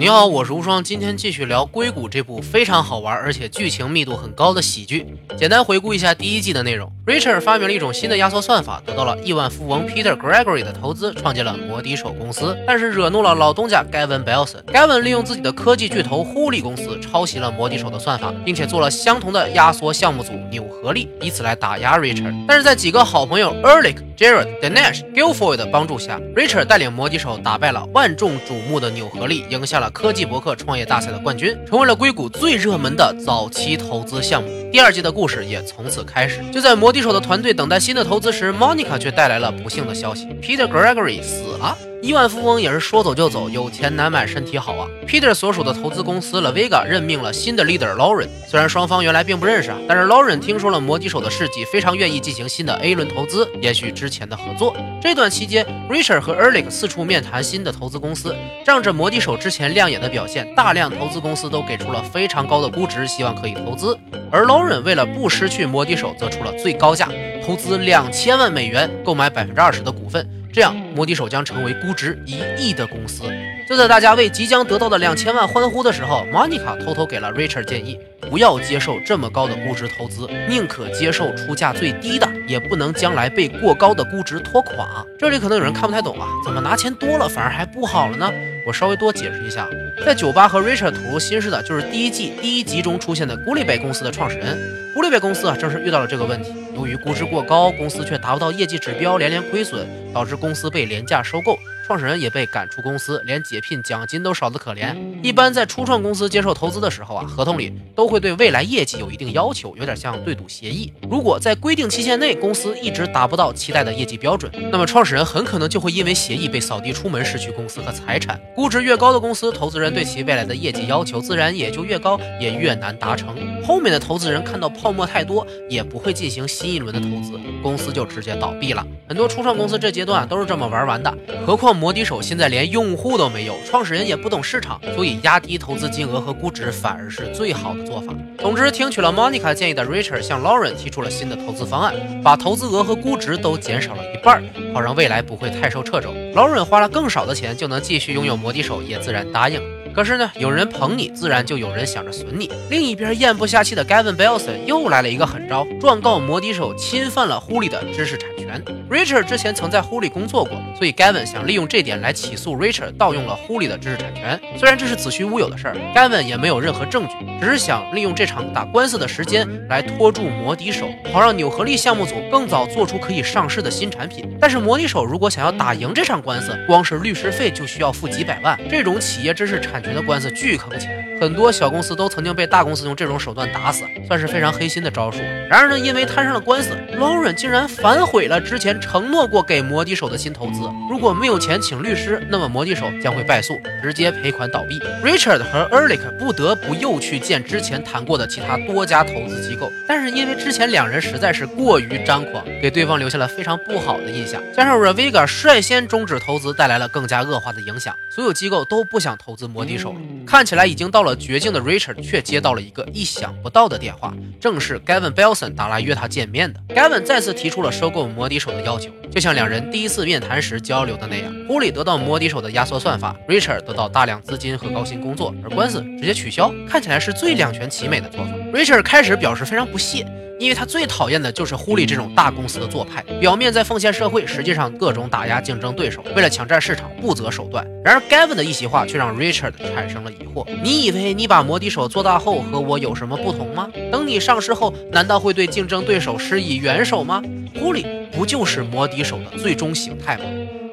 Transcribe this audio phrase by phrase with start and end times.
[0.00, 5.06] 你好，我是无双，今天继续聊《硅谷》这部非常好玩而且剧情密度很高的喜剧。
[5.36, 14.62] 简单回顾一下第一季的内容：Richard 发明了一种新的压缩算法，得到了亿万富翁 Peter Gregory 的投资，创建了摩的手公司，但是惹怒了老东家 Gavin Belson。
[14.72, 22.34] Gavin 利用自己的科技巨头呼利公司抄袭了摩的手的算法，并且做了相同的压缩项目组纽合力，以此来打压 Richard。
[22.48, 34.48] 但是在几个好朋友 Ehrlich、Jared、Dinesh、Guilfoyle 的帮助下，Richard 带领摩的手打败了万众瞩目的纽合力，赢下了科技博客创业大赛的冠军，成为了硅谷最热门的早期投资项目。
[34.72, 36.40] 第二季的故事也从此开始。
[36.52, 41.76] 就在摩的手的团队等待新的投资时，Monica 却带来了不幸的消息：Peter Gregory 死了。
[42.02, 44.88] 亿万富翁也是说走就走，有钱难买身体好啊。
[45.06, 48.26] Peter 所属的投资公司 La Vega 任命了新的 leader Lauren。
[48.48, 54.74] 虽然双方原来并不认识啊，但是 Lauren 听说了摩的手的事迹，非常愿意进行新的 A 轮投资，延续之前的合作。
[55.02, 63.94] 这段期间，Richard 和 Erlich 四处面谈新的投资公司，仗着摩的手之前亮眼的表现，大量投资公司都给出了非常高的估值，希望可以投资。
[64.30, 67.10] 而 Lauren 为了不失去摩的手，则出了最高价，
[67.44, 70.26] 投资两千万美元购买百分之二十的股份。
[70.52, 73.24] 这样，摩的手将成为估值一亿的公司。
[73.70, 77.96] 就在大家为即将得到的两千万欢呼的时候，Monica 偷偷给了 Richard 建议：
[78.28, 85.06] 不要接受这么高的估值投资，宁可接受出价最低的，也不能将来被过高的估值拖垮。
[85.16, 88.28] 这里可能有人看不太懂啊，怎么拿钱多了反而还不好了呢？
[88.66, 89.68] 我稍微多解释一下，
[90.04, 94.58] 在酒吧和 Richard 吐露心事的就是第一季第一集中出现的 g u l l i b a y 公司的创始人。
[94.92, 96.52] g u l l i b a y 公司啊，正是遇到了这个问题。
[96.74, 101.56] 由于估值过高，公司却达不到业绩指标，连连亏损，导致公司被廉价收购，
[101.90, 104.96] 创始人也被赶出公司，连解聘奖金都少得可怜。
[105.24, 110.92] 一般在初创公司接受投资的时候啊，合同里都会对未来业绩有一定要求，有点像对赌协议。
[111.10, 118.40] 如果在规定期限内公司一直达不到期待的业绩标准，那么创始人很可能就会因为协议被扫地出门，失去公司和财产。
[118.54, 123.34] 估值越高的公司，投资人对其未来的业绩要求自然也就越高，也越难达成。
[123.66, 127.36] 后面的投资人看到泡沫太多，也不会进行新一轮的投资。
[127.64, 128.86] 公司就直接倒闭了。
[129.08, 131.12] 很多初创公司这阶段都是这么玩完的。
[131.44, 138.12] 何况摩的手现在连用户都没有，创始人也不懂市场，所以压低投资金额和估值反而是最好的做法。
[138.38, 146.12] 总之，听取了 Monica 建议的 Richard 向 Lauren 提出了新的投资方案，把投资额和估值都减少了一半，好让未来不会太受掣肘。
[146.34, 149.58] Lauren 花了更少的钱就能继续拥有摩的手，也自然答应。
[149.94, 152.50] 可是呢，有人捧你，自然就有人想着损你。
[152.68, 158.39] 另一边咽不下气的 Gavin Belson 又来了一个狠招，状告摩的手侵犯了呼利的知识产权。
[158.88, 164.40] Richard 之前曾在呼利工作过，所以 Gavin 想利用这点来起诉 Richard 盗用了呼利的知识产权。
[164.56, 174.36] 虽然这是子虚乌有的事儿，Gavin 也没有任何证据，只是想利用这场打官司的时间来拖住摩的手，好让纽合力项目组更早做出可以上市的新产品。
[174.40, 185.18] 但是摩的手如果想要打赢这场官司，光是律师费就需要付几百万，这种企业知识产权的官司巨坑钱，很多小公司都曾经被大公司用这种手段打死，算是非常黑心的招数。
[185.50, 190.62] 然而呢，因为摊上了官司，Lauren 竟然反悔了之前承诺过给摩的手的新投资。
[190.88, 194.80] 如果没有钱请律师，那么摩的手将会败诉，直接赔款倒闭。
[195.04, 209.98] Richard 和 Ehrlich 不得不又去见之前谈过的其他多家投资机构，但是因为之前两人实在是过于张狂，给对方留下了非常不好的印象，加上 Ravega 率先终止投资，带来了更加恶化的影响，所有机构都不想投资摩的手了。
[210.26, 216.60] 看起来已经到了绝境的 Richard 却接到了一个意想不到的电话，正是 Gavin Belson 打来约他见面的。
[216.74, 221.32] Gavin 再次提出了收购摩的手的要求，就像两人第一次面谈时交流的那样。
[221.48, 228.32] 狐狸得到摩的手的压缩算法，Richard 得到大量资金和高薪工作，而官司直接取消，看起来是最两全其美的做法。
[228.52, 230.06] Richard 开始表示非常不屑。
[230.38, 237.62] 因为他最讨厌的就是狐狸这种大公司的做派，表面在奉献社会，实际上各种打压竞争对手，为了抢占市场不择手段。
[237.84, 243.68] 然而 Gavin 的一席话却让 Richard 产生了疑惑：你以为你把摩的手做大后和我有什么不同吗？
[243.92, 247.22] 等你上市后，难道会对竞争对手施以援手吗？
[247.58, 250.24] 狐狸不就是摩的手的最终形态吗？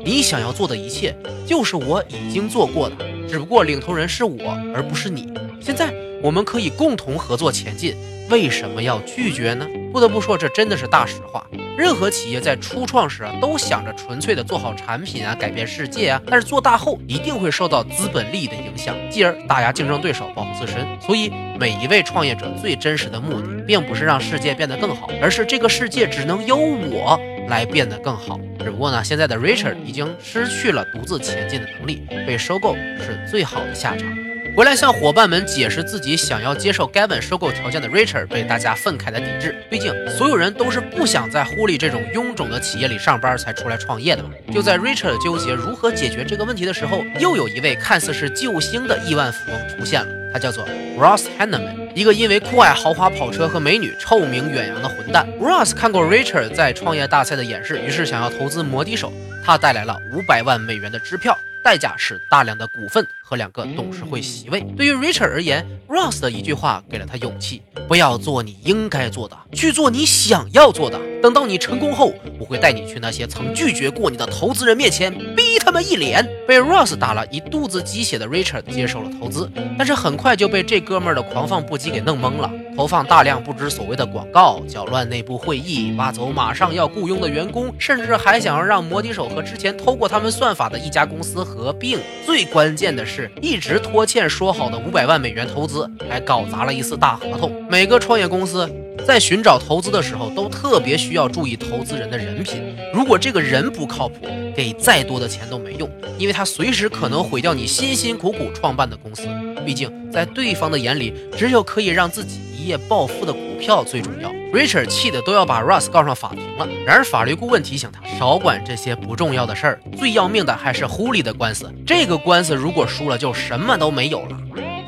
[0.02, 1.14] 你想要做的一切，
[1.46, 2.96] 就是我已经做过的，
[3.28, 5.34] 只不过领头人是我，而不是你。
[5.60, 5.94] 现在
[6.28, 7.96] 我们可以共同合作前进。
[8.30, 9.66] 为什么要拒绝呢？
[9.94, 11.42] 不得不说，这真的是大实话。
[11.78, 20.86] 任何企业在初创时啊，都想着纯粹的做好产品啊，改变世界啊，但是做大后一定会受到资本利益的影响，继而打压竞争对手，保护自身。
[21.00, 28.38] 所以，每一位创业者最真实的目的，并不是让世界变得更好，而是这个世界只能由我来变得更好。
[28.60, 34.27] 只不过呢，现在的 Richard 已经失去了独自前进的能力，被收购是最好的下场。
[34.58, 39.56] 回来向伙伴们解释自己想要接受 Gavin 收购条件的 Richard 被大家愤慨的抵制。
[39.70, 44.32] 毕竟所有人都是不想在狐狸这种臃肿的企业里上班才出来创业的嘛。
[44.52, 50.68] 就在 Richard 纠结如何解决这个问题的时候，又有一位看似是救星的亿万富翁出现了，他叫做
[50.98, 55.28] Ross Hanneman，一个因为酷爱豪华跑车和美女臭名远扬的混蛋。
[55.40, 59.14] Ross 看过 Richard 在创业大赛的演示，于是想要投资摩的手，
[59.46, 61.38] 他带来了五百万美元的支票。
[61.64, 64.62] 代价是大量的股份和两个董事会席位。
[64.76, 71.00] 对于 Richard 而言，Ross 的一句话给了他勇气：不要做你应该做的，去做你想要做的。
[71.22, 76.26] 等到你成功后，我会带你去那些曾拒绝过你的投资人面前，逼他们一脸。
[76.48, 82.50] 被 Ross 打了一肚子鸡血的 Richard 接受了投资，但是很快就被这哥们儿的狂放不羁给弄懵了。
[82.78, 91.98] 投放大量不知所谓的广告，搅乱内部会议，挖走马上要雇佣的员工，甚至还想要让摩的手和之前偷过他们算法的一家公司合并。
[92.24, 97.52] 最关键的是，一直拖欠说好的五百万美元投资，还搞砸了一次大合同。
[97.68, 98.70] 每个创业公司。
[99.06, 102.76] 在寻找投资的时候，都特别需要注意投资人的人品。
[102.92, 109.22] 如果这个人不靠谱，给再多的钱都没用，因为他随时可能毁掉你辛辛苦苦创办的公司。
[109.64, 114.30] 毕竟，在对方的眼里，只有可以让自己一夜暴富的股票最重要。
[114.52, 116.68] Richard 气得都要把 Russ 告上法庭了。
[116.86, 121.74] 然而，法律顾问提醒他少管这些不重要的事儿，最要命的还是狐狸的官司。
[121.86, 124.38] 这个官司如果输了，就什么都没有了。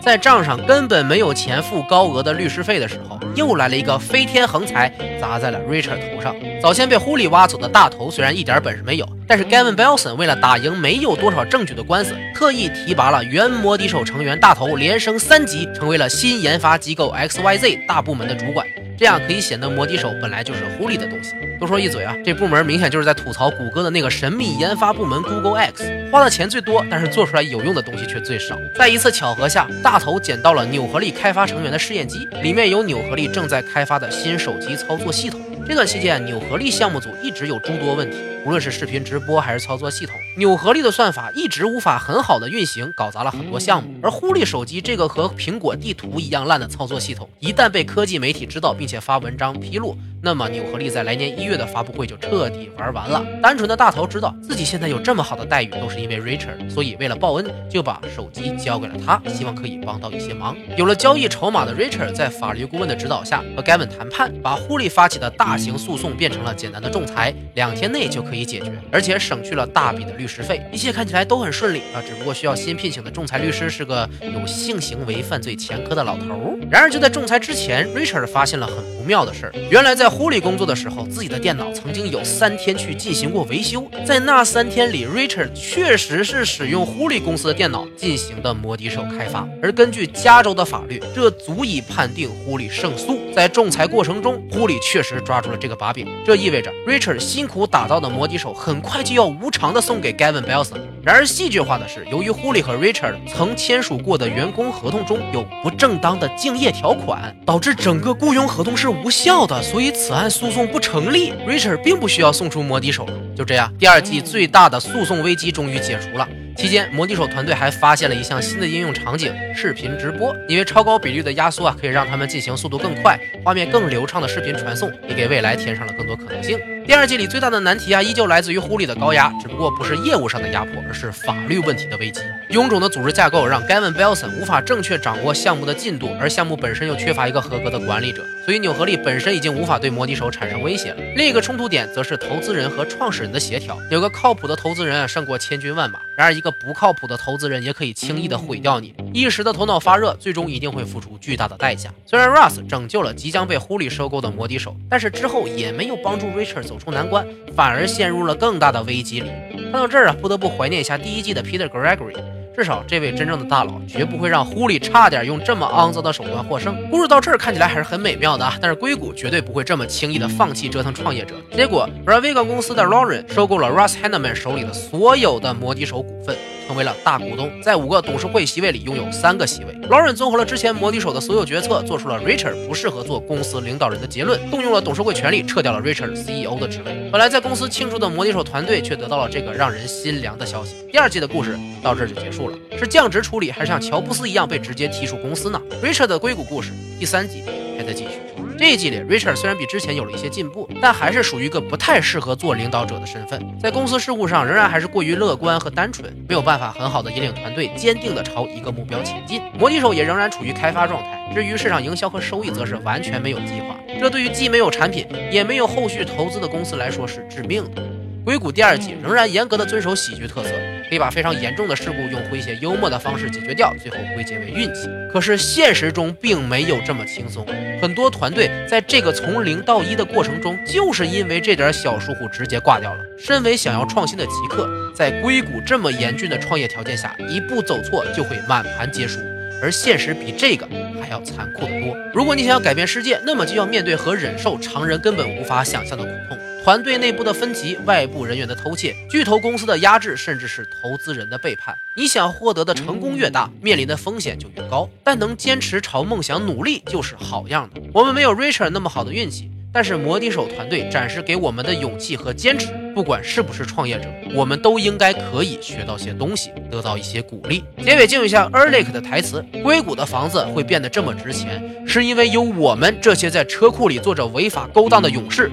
[0.01, 6.35] 在账上根本没有钱付高额的律师费的时候，又来了一个飞天横财砸在了 Richard 头上。
[6.61, 18.65] 早先被狐狸挖走的大头虽然一点本事没有，但是 Gavin Belson 为了打赢没有多少证据的官司，特意提拔了原摩的手成员大头，连升三级，成为了新研发机构 XYZ 大部门的主管。
[18.97, 21.35] 这样可以显得摩的手本来就是狐狸的东西。
[21.59, 28.57] 多说一嘴啊，这部门明显就是在吐槽谷歌的那个神秘研发部门 Google X，花的钱最多，但是做出来有用的东西却最少。
[28.75, 35.39] 在一次巧合下，大头捡到了纽合力开发成员的试验机，里面有纽合力正在开发的新手机操作系统。
[35.69, 43.93] 这段期间，纽合力项目组一直有诸多问题，无论是视频直播还是操作系统，纽合力的算法一直无法很好的运行，搞砸了很多项目。
[44.01, 53.23] 而狐狸手机这个和苹果地图一样烂的操作系统，一旦被科技媒体知道并且发文章披露，那么纽合力在来年一月的发布会就彻底玩完了。
[53.41, 60.57] 单纯的大头知道自己现在有这么好的待遇，都是因为 Richard，所以为了报恩，就把手机交给了他，希望可以帮到一些忙。
[60.75, 65.59] 有了交易筹码的 Richard，在法律顾问的指导下和 Gavin 谈判，把狐狸发起的大。
[65.59, 72.01] 型诉讼变成了简单的仲裁，两天内就可以解决，而且省去了大笔的律师费，一切看起来都很顺利啊！
[72.07, 76.57] 只不过需要新聘请的仲裁律师是个有性行为犯罪前科的老头。
[76.71, 79.53] 然而就在仲裁之前，Richard 发现了很不妙的事儿。
[79.69, 89.45] 原来在狐狸工作的时候，自己的电脑曾经有三天去进行过维修，在那三天里，Richard 确实是使用狐狸公司的电脑进行的摩的手开发。
[89.61, 93.19] 而根据加州的法律，这足以判定狐狸胜诉。
[93.35, 95.49] 在仲裁过程中，狐狸确实抓住。
[95.49, 100.77] 了这个把柄，这意味着 Richard 辛苦打造的摩的手很快就要无偿的送给 Gavin Belson。
[101.01, 111.33] 然而戏剧化的是，由于狐狸和 Richard 曾签署过的员工合同中有不正当的竞业条款，导致整个雇佣合同是无效的，所以此案诉讼不成立。
[111.45, 113.05] Richard 并不需要送出摩的手。
[113.35, 116.25] 就这样，第二季最大的诉讼危机终于解除了。
[116.55, 120.33] 期间，摩的手团队还发现了一项新的应用场景——视频直播。
[120.47, 126.57] 因为超高比率的压缩啊，可以让他们进行速度更快、画面更流畅的视频传送，也给未来添上了更多可能性。
[126.87, 132.21] 第二季里最大的难题啊，依旧来自于狐狸的高压，只不过不是业务上的压迫，而是法律问题的危机。
[132.49, 140.97] 臃肿的组织架构让 Gavin Belson 无法正确掌握项目的进度，而项目本身又缺乏一个合格的管理者，所以纽合力本身已经无法对摩的手产生威胁了。
[141.15, 143.77] 另一个冲突点则是投资人和创始人的协调。
[143.91, 148.95] 有个靠谱的投资人，胜过千军万马；然而一个不靠谱的投资人也可以轻易的毁掉你。
[149.13, 151.93] 一时的头脑发热，最终一定会付出巨大的代价。
[152.07, 157.27] 虽然 Russ 拯救了即将被狐狸收购的摩的手，但是之后也没有帮助 Richard 走出难关。
[157.55, 159.29] 反而陷入了更大的危机里。
[159.71, 162.15] 看到这儿啊，不得不怀念一下第一季的 Peter Gregory。
[162.55, 166.75] 至少这位真正的大佬绝不会让狐狸差点用这么肮脏的手段获胜。
[166.89, 171.35] 故事到这儿看起来还是很美妙的啊，但是硅谷绝对不会这么轻易的放弃折腾创业者。
[171.55, 176.35] 结果 b r a v i g a 公司的 Lauren 收购了 Russ Hanneman 手里的所有的摩的手股份。
[176.69, 179.73] 成为了大股东，在五个董事会席位里拥有三个席位。
[179.89, 187.09] 劳伦综合了之前摩的手的所有决策，做出了 Richard 不适合做公司领导人的结论，动用了董事会权力，撤掉了 Richard CEO 的职位。
[187.11, 190.75] 本来在公司庆祝的摩的手团队，却得到了这个让人心凉的消息。
[190.91, 197.41] 第二季的故事到这儿就结束了，是降职处理，还是像乔布斯一样被直接踢出公司呢？Richard 的硅谷故事第三季
[197.79, 198.28] 还在继续。
[198.59, 209.41] 这一季里，Richard 虽然比之前有了一些进步，但还是属于一个不太适合做领导者的身份，在公司事务上仍然还是过于乐观和单纯，没有办法很好的引领团队，坚定的朝一个目标前进。
[209.57, 213.77] 魔笛手也仍然处于开发状态，至于市场营销和收益，则是完全没有计划。
[213.97, 217.81] 这对于既没有产品，也没有后续投资的公司来说是致命的。
[218.25, 220.49] 硅谷第二季仍然严格的遵守喜剧特色，
[220.89, 224.89] 可以把非常严重的事故用诙谐幽默的方式解决掉，最后归结为运气。
[225.13, 227.45] 可是现实中并没有这么轻松，
[227.79, 232.99] 很多团队在这个从零到一的过程中，就是因为这点小疏忽直接挂掉了。
[233.19, 239.19] 身为想要创新的极客，在硅谷这么严峻的创业条件下，一步走错就会满盘皆输，
[239.61, 240.67] 而现实比这个
[240.99, 241.95] 还要残酷得多。
[242.13, 246.37] 如果你想要改变世界，那么就要面对和忍受常人根本无法想象的苦痛。
[246.63, 251.73] 团队内部的分歧、外部人员的偷窃、巨头公司的压制，甚至是投资人的背叛。
[251.95, 254.87] 你想获得的成功越大，面临的风险就越高。
[255.03, 257.81] 但能坚持朝梦想努力就是好样的。
[257.93, 267.63] 我们没有 Richard 那么好的运气，但是摩笛手团队展示给我们的勇气和坚持，不管是不是创业者，我们都应该可以学到些东西，得到一些鼓励。
[267.83, 275.49] 结尾敬一下 e r l i c 的台词：硅谷的房子会变得这么值钱，是因为有我们这些在车库里做着违法勾当的勇士。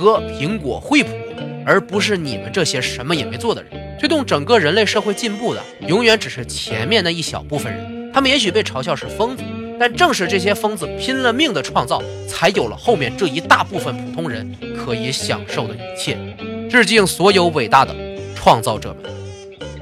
[0.00, 1.10] 歌，苹果、惠普，
[1.66, 3.70] 而不是你们这些什么也没做的人。
[4.00, 8.10] 推动整个人类社会进步的，永远只是前面那一小部分人。
[8.12, 9.42] 他们也许被嘲笑是疯子，
[9.78, 16.16] 但正是这些疯子拼了命的创造，才有了后面这一大部分普通人可以享受的一切。
[16.70, 17.94] 致敬所有伟大的
[18.34, 19.19] 创造者们。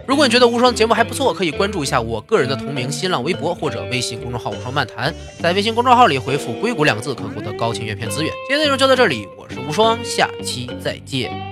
[0.09, 5.15] 如果你觉得无双节目还不错，可以关注一下我个人的同名新浪微博或者微信公众号“无双漫谈”。
[5.39, 8.33] 在微信公众号里回复“硅谷”两个字，可获得高清阅片资源。
[8.49, 11.48] 今天内容就到这里，我是无双，下期再见。